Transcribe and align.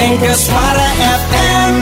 Mega 0.00 0.32
Suara 0.32 0.88
FM. 1.20 1.74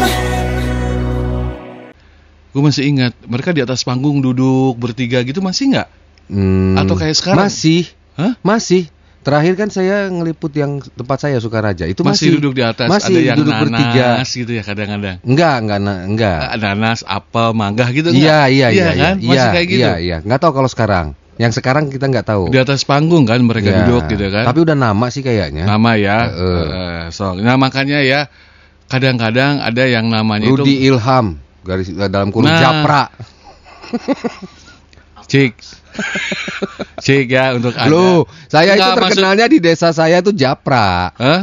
Gue 2.51 2.63
masih 2.65 2.91
ingat 2.91 3.15
mereka 3.23 3.55
di 3.55 3.63
atas 3.63 3.87
panggung 3.87 4.19
duduk 4.19 4.75
bertiga 4.75 5.23
gitu 5.23 5.39
masih 5.39 5.71
nggak? 5.71 5.89
Hmm, 6.27 6.75
Atau 6.75 6.99
kayak 6.99 7.15
sekarang? 7.15 7.47
Masih. 7.47 7.87
Hah? 8.19 8.35
Masih. 8.43 8.91
Terakhir 9.23 9.55
kan 9.55 9.71
saya 9.71 10.11
ngeliput 10.11 10.51
yang 10.51 10.83
tempat 10.83 11.19
saya 11.21 11.39
Sukaraja. 11.39 11.87
Itu 11.87 12.03
Masih, 12.03 12.27
masih, 12.27 12.43
duduk 12.43 12.59
di 12.59 12.63
atas 12.67 12.91
Masih 12.91 13.15
ada 13.15 13.21
yang 13.23 13.37
duduk 13.39 13.55
nanas 13.55 13.71
bertiga. 13.71 14.07
gitu 14.27 14.51
ya 14.51 14.63
kadang-kadang. 14.67 15.17
Enggak, 15.23 15.55
enggak, 15.61 15.79
na- 15.79 16.03
enggak. 16.03 16.39
Nanas, 16.59 17.01
apel, 17.07 17.49
mangga 17.53 17.87
gitu 17.89 18.11
Iya, 18.11 18.51
iya, 18.51 18.67
iya, 18.75 18.87
kan? 18.91 19.15
iya, 19.15 19.15
Masih 19.15 19.31
iya, 19.31 19.45
kayak 19.55 19.67
gitu. 19.69 19.79
Iya, 19.79 19.95
iya. 20.03 20.17
Enggak 20.19 20.43
tahu 20.43 20.53
kalau 20.53 20.67
sekarang. 20.67 21.15
Yang 21.39 21.53
sekarang 21.57 21.87
kita 21.87 22.05
enggak 22.05 22.27
tahu. 22.27 22.51
Di 22.51 22.59
atas 22.59 22.83
panggung 22.83 23.23
kan 23.23 23.39
mereka 23.41 23.71
Ya, 23.71 23.77
duduk 23.81 24.11
gitu 24.11 24.27
kan. 24.27 24.43
Tapi 24.45 24.59
udah 24.61 24.75
nama 24.75 25.07
sih 25.07 25.23
kayaknya. 25.23 25.65
nama 25.65 25.95
ya. 25.95 26.19
Heeh. 26.27 26.65
eh, 26.67 27.05
so, 27.09 27.33
nah 27.33 27.55
makanya 27.55 27.99
ya 28.01 28.27
kadang-kadang 28.85 29.59
ada 29.59 29.85
yang 29.85 30.07
namanya 30.07 30.49
Rudi 30.49 30.81
itu 30.81 30.91
Ilham 30.91 31.39
garis 31.61 31.89
eh, 31.89 32.09
dalam 32.09 32.29
kurung 32.29 32.49
Nah. 32.49 32.59
Japra. 32.59 33.03
cik. 35.31 35.53
cik 36.99 37.27
ya 37.29 37.53
untuk 37.53 37.75
Anda. 37.75 37.87
Loh, 37.89 38.19
saya 38.47 38.73
itu 38.73 38.81
Nggak, 38.81 38.89
maksud- 38.89 39.03
terkenalnya 39.15 39.47
di 39.47 39.59
desa 39.59 39.89
saya 39.91 40.19
itu 40.19 40.33
Japra. 40.33 41.13
Hah? 41.13 41.43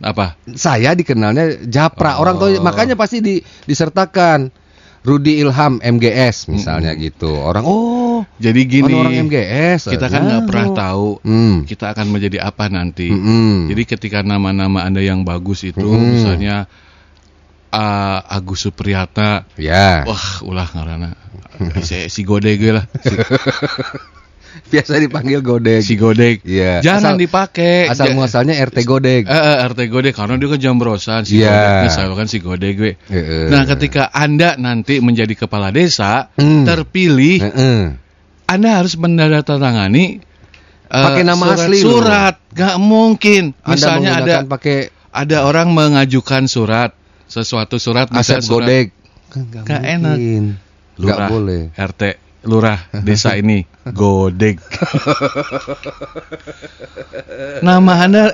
Apa? 0.00 0.38
Saya 0.52 0.94
dikenalnya 0.94 1.64
Japra. 1.64 2.16
Orang 2.16 2.38
Oh. 2.38 2.46
tahu 2.46 2.58
makanya 2.60 2.94
pasti 2.94 3.18
di, 3.18 3.34
disertakan 3.64 4.50
Rudi 5.00 5.38
Ilham 5.38 5.78
MGS 5.78 6.46
misalnya 6.48 6.94
gitu. 6.94 7.34
Orang 7.34 7.62
oh, 7.62 8.07
Jadi 8.38 8.60
gini. 8.64 8.92
orang 8.92 9.14
MGS. 9.26 9.90
Kita 9.90 10.06
kan 10.06 10.22
nggak 10.24 10.42
pernah 10.46 10.68
tahu 10.72 11.08
Hmm. 11.20 11.56
kita 11.62 11.92
akan 11.92 12.06
menjadi 12.08 12.42
apa 12.42 12.66
nanti. 12.66 13.08
Mm-mm. 13.08 13.68
Jadi 13.68 13.82
ketika 13.84 14.22
nama-nama 14.22 14.82
Anda 14.82 14.98
yang 15.00 15.22
bagus 15.22 15.62
itu 15.62 15.84
Mm. 15.84 16.06
misalnya 16.14 16.56
ah, 17.68 18.24
Agus 18.24 18.64
Supriyatna, 18.64 19.44
Ya. 19.54 20.02
wah 20.02 20.40
ulah 20.40 20.64
ngarana 20.66 21.12
si, 21.82 22.08
si 22.08 22.22
Godeg 22.22 22.62
lah, 22.64 22.86
si, 22.98 23.12
Biasa 24.68 24.98
dipanggil 24.98 25.38
Godeg. 25.38 25.80
si 25.80 25.94
Godeg. 25.94 26.42
Iya. 26.42 26.80
Jangan 26.82 27.14
Asal- 27.14 27.20
dipakai. 27.20 27.86
Asal 27.86 28.12
muasalnya 28.12 28.58
RT 28.58 28.82
Godeg. 28.82 29.22
Eh, 29.22 29.32
eh, 29.32 29.56
RT 29.64 29.80
Godeg 29.86 30.12
karena 30.12 30.34
dia 30.34 30.48
kan 30.48 30.58
jambrosan 30.58 31.22
si 31.22 31.38
Iya. 31.38 31.52
Godegnya 31.52 31.90
selalu 31.90 32.14
kan 32.16 32.26
si 32.26 32.38
Godeg 32.38 32.74
we. 32.76 32.92
Heeh. 33.06 33.48
Nah, 33.48 33.62
ketika 33.64 34.10
Anda 34.10 34.56
nanti 34.56 34.98
menjadi 34.98 35.30
kepala 35.36 35.70
desa, 35.70 36.32
Hmm. 36.34 36.64
terpilih, 36.64 37.38
Heeh. 37.38 37.80
Anda 38.48 38.80
harus 38.80 38.96
menandatangani 38.96 40.24
eh, 40.88 41.04
Pakai 41.04 41.20
nama 41.22 41.52
surat, 41.52 41.58
asli 41.60 41.78
loh. 41.84 42.00
Surat, 42.00 42.34
nggak 42.56 42.76
mungkin. 42.80 43.42
Anda 43.60 43.68
Misalnya 43.76 44.10
ada 44.18 44.34
pakai 44.48 44.88
ada 45.12 45.44
orang 45.44 45.68
mengajukan 45.76 46.48
surat, 46.48 46.96
sesuatu 47.28 47.76
surat, 47.76 48.08
misalnya 48.08 48.40
surat 48.40 48.68
Godeg. 48.68 48.86
Kan 49.28 49.42
nggak 49.52 49.82
enak. 49.84 50.16
lurah, 50.98 51.28
boleh. 51.30 51.62
RT, 51.76 52.02
lurah 52.42 52.80
desa 53.04 53.36
ini, 53.36 53.68
Godeg. 53.84 54.58
nama 57.66 57.92
anda, 58.02 58.24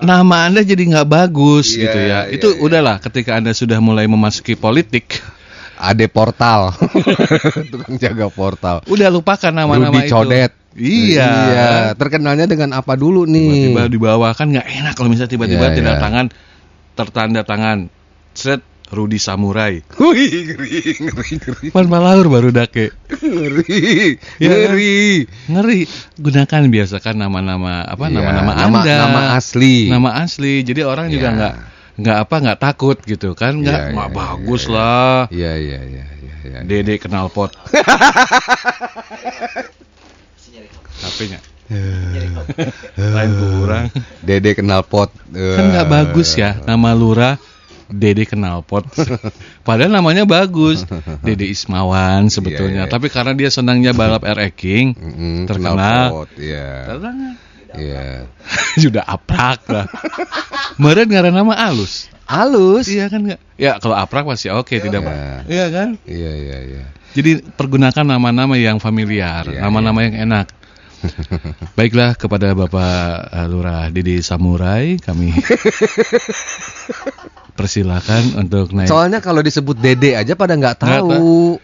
nama 0.00 0.48
anda 0.48 0.60
jadi 0.62 0.80
nggak 0.88 1.08
bagus 1.08 1.74
Iya, 1.74 1.82
gitu 1.82 1.98
ya. 1.98 2.06
iya, 2.06 2.20
Itu 2.32 2.48
iya. 2.54 2.60
udahlah 2.62 2.96
ketika 3.02 3.36
anda 3.36 3.50
sudah 3.52 3.78
mulai 3.82 4.06
memasuki 4.06 4.54
politik, 4.54 5.20
Ade 5.84 6.06
portal. 6.08 6.72
Tukang 7.72 7.96
jaga 7.96 8.26
portal. 8.28 8.76
udah 8.86 9.08
lupakan 9.08 9.52
nama-nama 9.52 10.00
itu. 10.00 10.10
Codet. 10.10 10.52
Iya. 10.74 11.28
Iya. 11.28 11.68
Terkenalnya 11.94 12.44
dengan 12.44 12.74
apa 12.74 12.94
dulu 12.94 13.24
nih? 13.24 13.70
Tiba-tiba 13.70 13.84
di 13.86 13.98
bawah 13.98 14.32
kan 14.32 14.50
nggak 14.50 14.66
enak 14.66 14.92
kalau 14.94 15.08
misalnya 15.08 15.30
tiba-tiba 15.30 15.70
Iya, 15.70 15.76
tidak 15.76 15.94
iya. 15.96 16.02
tangan 16.02 16.26
tertanda 16.94 17.42
tangan, 17.42 17.78
set 18.32 18.62
Rudi 18.90 19.18
Samurai. 19.18 19.82
Wih, 20.02 20.54
ngeri, 20.54 20.78
ngeri, 21.00 21.30
ngeri, 21.40 21.66
Pan 21.70 21.86
malaur 21.86 22.26
baru 22.26 22.50
dake. 22.50 22.90
ngeri, 23.10 24.18
Iya 24.38 24.48
kan? 24.50 24.58
ngeri. 24.70 24.98
Ngeri. 25.46 25.80
Gunakan 26.16 26.62
biasakan 26.68 27.14
nama-nama 27.16 27.82
apa 27.82 28.06
Iya, 28.06 28.14
nama-nama 28.20 28.52
nama, 28.54 28.78
Anda. 28.82 28.94
nama 28.98 29.20
asli. 29.34 29.88
Nama 29.88 30.10
asli. 30.22 30.62
Jadi 30.62 30.80
orang 30.82 31.06
juga 31.08 31.28
Iya. 31.28 31.36
nggak 31.36 31.54
nggak 31.94 32.16
apa 32.26 32.34
nggak 32.42 32.58
takut 32.58 32.98
gitu 33.06 33.38
kan 33.38 33.54
nggak 33.62 33.80
Iya, 33.80 33.92
nggak 33.94 34.10
iya, 34.10 34.18
bagus 34.18 34.62
iya, 34.66 34.74
lah. 34.74 35.18
Iya, 35.30 35.52
iya, 35.58 35.80
iya, 35.86 36.06
iya, 36.10 36.34
iya. 36.42 36.58
Dede 36.66 36.98
kenal 36.98 37.30
pot. 37.30 37.54
HP-nya. 41.04 41.40
Lain 42.98 43.30
kurang. 43.38 43.86
Dede 44.24 44.50
kenal 44.58 44.82
pot. 44.82 45.10
Kan 45.30 45.64
nggak 45.70 45.88
bagus 45.88 46.34
ya 46.34 46.58
nama 46.66 46.90
lurah 46.96 47.38
Dede 47.86 48.24
kenal 48.26 48.64
pot. 48.64 48.88
Padahal 49.66 49.92
namanya 49.92 50.24
bagus. 50.26 50.82
Dede 51.22 51.46
Ismawan 51.46 52.26
sebetulnya. 52.32 52.84
Iya, 52.84 52.88
iya. 52.88 52.92
Tapi 52.92 53.06
karena 53.12 53.36
dia 53.36 53.52
senangnya 53.52 53.92
balap 53.92 54.24
RE 54.24 54.50
King, 54.56 54.96
Mm-mm, 54.96 55.46
terkenal. 55.46 55.76
kenal 55.76 56.04
pot. 56.10 56.30
Iya. 56.40 56.90
Terkenal. 56.90 57.32
Iya. 57.76 58.26
Sudah 58.82 59.04
aprak 59.04 59.62
lah. 59.68 59.86
Meren 60.82 61.06
ngaran 61.10 61.34
nama 61.34 61.54
alus. 61.70 62.08
Halus. 62.24 62.88
Iya 62.88 63.06
kan 63.12 63.20
nggak? 63.22 63.40
Ya 63.60 63.76
kalau 63.78 63.94
aprak 63.94 64.24
masih 64.24 64.54
oke 64.56 64.74
tidak 64.76 65.02
Iya. 65.02 65.08
Pak? 65.08 65.16
Iya 65.46 65.66
kan? 65.70 65.88
Iya, 66.08 66.32
iya, 66.34 66.58
iya. 66.64 66.84
Jadi 67.14 67.30
pergunakan 67.54 68.02
nama-nama 68.02 68.58
yang 68.58 68.82
familiar, 68.82 69.46
Iya, 69.46 69.62
nama-nama 69.62 70.02
yang 70.02 70.18
enak. 70.26 70.50
Baiklah 71.78 72.16
kepada 72.16 72.56
Bapak 72.56 72.96
eh, 73.28 73.46
Lurah 73.46 73.92
Didi 73.92 74.24
Samurai 74.24 74.96
kami 74.98 75.36
persilakan 77.54 78.40
untuk 78.40 78.72
naik. 78.74 78.88
Soalnya 78.90 79.20
kalau 79.20 79.44
disebut 79.44 79.76
Dede 79.78 80.16
aja 80.18 80.34
pada 80.34 80.56
nggak 80.56 80.80
Nggak 80.80 81.02
tahu. 81.06 81.60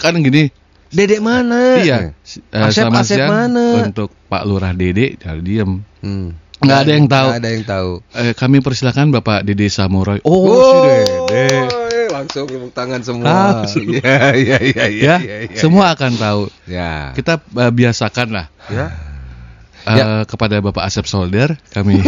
kan 0.00 0.16
gini, 0.16 0.48
Dede 0.94 1.18
mana? 1.18 1.76
iya. 1.76 2.14
eh, 2.14 2.62
Asep, 2.62 2.86
selamat 2.86 3.02
Asep 3.02 3.18
siang 3.18 3.28
mana? 3.28 3.64
untuk 3.84 4.14
Pak 4.24 4.42
Lurah 4.44 4.70
Dede, 4.70 5.18
jangan 5.18 5.42
diem. 5.42 5.70
Hmm. 6.00 6.38
Nggak 6.56 6.78
ada 6.78 6.92
yang 6.92 7.06
tahu. 7.06 7.26
Nggak 7.28 7.40
ada 7.40 7.50
yang 7.50 7.64
tahu. 7.66 7.90
Eh, 8.14 8.32
kami 8.32 8.56
persilakan 8.58 9.10
Bapak 9.10 9.42
Didi 9.42 9.66
Samurai. 9.66 10.22
Oh, 10.22 10.48
Oh, 10.48 10.62
si 10.64 10.76
Dede. 11.28 11.66
langsung 12.08 12.46
tepuk 12.46 12.70
tangan 12.70 13.02
semua. 13.02 13.26
Langsung. 13.58 13.90
Iya, 13.90 14.16
iya, 14.32 14.58
iya, 14.62 14.84
iya. 14.86 14.86
Ya, 14.86 15.16
iya, 15.18 15.36
iya. 15.44 15.58
semua 15.58 15.90
akan 15.90 16.14
tahu. 16.14 16.42
Ya. 16.64 17.10
Kita 17.12 17.42
eh, 17.42 17.72
biasakan 17.74 18.28
lah 18.30 18.46
Ya. 18.70 18.86
eh, 19.84 19.96
Ya. 19.98 20.06
kepada 20.24 20.62
Bapak 20.62 20.86
Asep 20.86 21.04
Solder 21.04 21.58
kami 21.68 21.98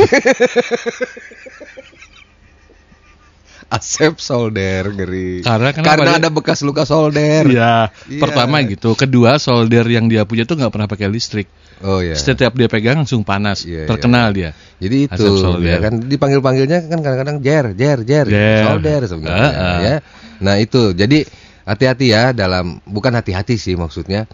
Asep 3.67 4.17
solder 4.17 4.87
ngeri. 4.89 5.43
Karena 5.43 5.75
Karena 5.75 6.15
dia- 6.15 6.19
ada 6.23 6.31
bekas 6.31 6.63
luka 6.63 6.83
solder. 6.83 7.43
ya 7.47 7.91
Iya. 8.07 8.21
pertama 8.23 8.63
gitu 8.63 8.95
kedua 8.95 9.37
solder 9.37 9.83
yang 9.85 10.07
dia 10.07 10.23
punya 10.23 10.43
tuh 10.43 10.55
nggak 10.55 10.71
pernah 10.71 10.87
pakai 10.87 11.07
listrik 11.07 11.51
Oh 11.81 11.99
ya. 11.99 12.15
setiap 12.15 12.55
dia 12.55 12.67
pegang 12.67 13.03
langsung 13.03 13.21
panas 13.21 13.67
Iya, 13.67 13.85
terkenal 13.85 14.31
dia 14.31 14.55
Jadi 14.77 15.11
Asep 15.11 15.19
itu 15.19 15.31
solder. 15.37 15.67
ya 15.67 15.77
kan 15.81 15.99
dipanggil-panggilnya 15.99 16.79
kan 16.87 16.99
kadang-kadang 17.01 17.37
jer, 17.41 17.67
jer, 17.73 17.99
jer, 18.03 18.27
Jer. 18.27 18.63
solder 18.65 19.01
sebenarnya 19.05 19.51
Heeh. 19.51 19.79
ya. 19.83 19.97
Nah, 20.37 20.55
itu. 20.57 20.93
Jadi 20.93 21.25
hati-hati 21.63 22.07
ya 22.07 22.31
dalam 22.31 22.79
bukan 22.85 23.11
hati-hati 23.11 23.57
sih 23.57 23.75
maksudnya. 23.75 24.29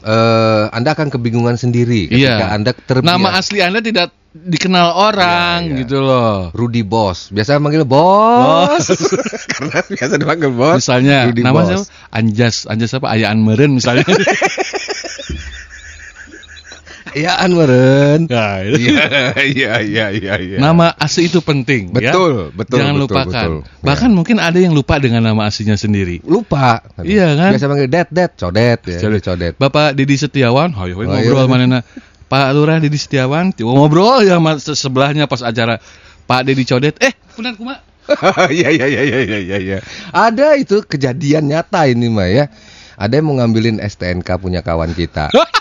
Eh, 0.00 0.59
anda 0.70 0.90
akan 0.90 1.08
kebingungan 1.08 1.54
sendiri 1.54 2.06
ketika 2.06 2.16
iya 2.16 2.50
Anda 2.50 2.70
terbiasa. 2.72 3.10
nama 3.10 3.28
asli 3.34 3.58
anda 3.58 3.78
tidak 3.78 4.10
dikenal 4.30 4.94
orang 4.94 5.58
Iya, 5.64 5.72
iya. 5.72 5.78
gitu 5.82 5.96
loh 5.98 6.50
Rudy 6.50 6.80
Bos. 6.80 7.28
Biasa 7.28 7.58
manggil 7.58 7.82
bos. 7.82 8.86
Karena 9.50 9.82
biasa 9.82 10.14
dipanggil 10.16 10.50
bos. 10.50 10.78
misalnya 10.78 11.26
Rudy 11.26 11.42
nama 11.42 11.56
Bos. 11.56 11.66
siapa 11.66 11.84
Anjas 12.12 12.56
Anjas 12.64 12.90
apa 12.92 13.10
Ayaan 13.10 13.42
Meren 13.42 13.74
misalnya 13.74 14.06
Ayaan 17.10 17.50
meren. 17.52 18.20
Nah, 18.30 18.62
itu. 18.62 18.90
Iya, 18.90 19.04
iya, 19.42 19.72
iya, 19.82 20.06
iya, 20.14 20.34
iya. 20.38 20.56
nama 20.62 20.94
asli 20.94 21.26
itu 21.26 21.42
penting 21.42 21.90
ya. 21.94 22.14
Betul, 22.14 22.54
betul, 22.54 22.78
jangan 22.78 22.94
betul, 22.96 23.04
lupakan 23.10 23.48
betul. 23.50 23.82
bahkan 23.82 24.10
mungkin 24.14 24.36
ada 24.38 24.58
yang 24.58 24.72
lupa 24.72 25.02
dengan 25.02 25.26
nama 25.26 25.50
aslinya 25.50 25.74
sendiri 25.74 26.22
lupa. 26.22 26.80
Iya, 27.02 27.34
kan? 27.34 27.50
Biasa 27.56 27.66
manggil 27.66 27.88
det, 27.90 28.08
det, 28.14 28.30
codet 28.38 28.80
ya. 28.86 28.98
Codet. 29.02 29.22
Codet. 29.22 29.54
Bapak 29.58 29.98
Didi 29.98 30.14
Setiawan, 30.14 30.70
hoy, 30.74 30.94
hoy, 30.94 31.06
Oh, 31.10 31.18
ngobrol 31.18 31.46
iya. 31.46 31.50
mana 31.50 31.78
Pak 32.30 32.46
Lurah 32.54 32.78
Didi 32.78 32.98
Setiawan, 32.98 33.50
ngobrol 33.58 34.22
ya 34.22 34.38
sebelahnya 34.60 35.26
pas 35.26 35.42
acara 35.42 35.82
Pak 36.30 36.46
Didi 36.46 36.62
Codet, 36.62 36.94
eh, 37.02 37.10
benar 37.34 37.58
kuma. 37.58 37.82
Iya 38.50 38.68
iya 38.76 38.86
iya 38.86 39.02
iya 39.06 39.18
iya 39.22 39.38
iya. 39.38 39.58
iya. 39.58 39.78
Ada 40.10 40.58
itu 40.58 40.82
kejadian 40.82 41.50
nyata 41.50 41.86
ini 41.86 42.10
mah 42.10 42.26
ya. 42.30 42.44
Ada 43.00 43.16
yang 43.16 43.32
mau 43.32 43.34
ngambilin 43.40 43.80
STNK 43.80 44.28
punya 44.36 44.60
kawan 44.60 44.92
kita. 44.92 45.32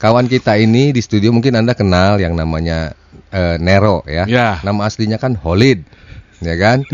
kawan 0.00 0.26
kita 0.32 0.56
ini 0.56 0.96
di 0.96 1.04
studio 1.04 1.28
mungkin 1.30 1.60
Anda 1.60 1.76
kenal 1.76 2.16
yang 2.16 2.32
namanya 2.32 2.96
eh, 3.28 3.60
Nero 3.60 4.00
ya. 4.08 4.24
Ya. 4.24 4.58
Nama 4.64 4.88
aslinya 4.88 5.20
kan 5.20 5.36
Holid. 5.36 5.84
Ya 6.40 6.56
kan? 6.56 6.88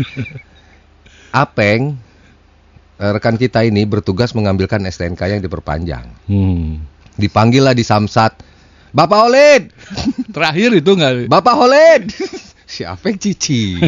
Apeng 1.43 1.95
eh, 2.99 3.11
rekan 3.15 3.39
kita 3.39 3.63
ini 3.63 3.87
bertugas 3.87 4.35
mengambilkan 4.35 4.83
STNK 4.83 5.39
yang 5.39 5.41
diperpanjang. 5.41 6.05
Hmm. 6.27 6.83
Dipanggil 7.15 7.63
lah 7.63 7.73
di 7.73 7.87
Samsat. 7.87 8.43
Bapak 8.91 9.19
Holid, 9.27 9.63
Terakhir 10.35 10.69
itu 10.75 10.91
enggak 10.95 11.31
Bapak 11.31 11.55
Holid. 11.55 12.11
si 12.67 12.83
Apeng 12.83 13.15
Cici. 13.15 13.79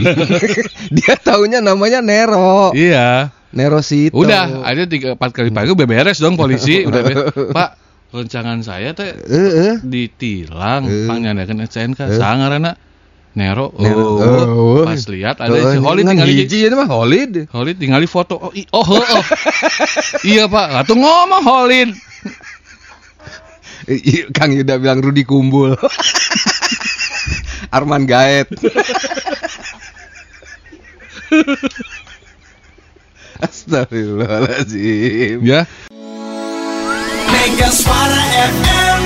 Dia 0.95 1.19
taunya 1.19 1.59
namanya 1.59 1.99
Nero. 1.99 2.71
Iya. 2.71 3.35
Nero 3.49 3.81
Sito. 3.81 4.13
Udah, 4.13 4.61
ada 4.61 4.85
tiga 4.85 5.17
empat 5.17 5.33
kali 5.33 5.49
pagi 5.49 5.73
beberes 5.73 6.21
dong 6.21 6.37
polisi. 6.37 6.85
Udah, 6.85 7.01
Pak, 7.49 7.88
rencangan 8.09 8.59
saya 8.61 8.91
teh 8.91 9.13
Heeh. 9.13 9.79
ditilang, 9.81 10.83
Eh. 10.85 11.05
pangandakan 11.05 11.63
STNK, 11.63 12.17
sangarana 12.17 12.73
Nero. 13.37 13.69
Nero. 13.77 14.17
Oh, 14.17 14.19
Oh. 14.19 14.81
pas 14.83 14.99
lihat 15.05 15.37
ada 15.37 15.53
Oh, 15.53 15.69
si 15.69 15.77
Holid 15.77 16.03
tinggal 16.03 16.27
hiji 16.27 16.65
itu 16.65 16.73
mah 16.73 16.89
Holid. 16.89 17.45
Holid 17.53 17.77
tinggal 17.77 18.01
foto. 18.09 18.35
Oh, 18.35 18.51
i- 18.51 18.67
oh, 18.73 18.81
oh, 18.81 18.97
oh. 18.97 19.23
iya 20.27 20.49
Pak, 20.49 20.67
atuh 20.83 20.97
ngomong 20.97 21.43
Holid. 21.45 21.93
Kang 24.33 24.51
Yuda 24.51 24.77
bilang 24.77 24.99
Rudi 24.99 25.23
Kumbul. 25.23 25.77
Arman 27.75 28.05
Gaet. 28.05 28.49
Astagfirullahaladzim. 33.39 35.45
Ya, 35.45 35.63
Mega 37.49 37.71
Suara 37.71 38.21
FM 38.53 38.98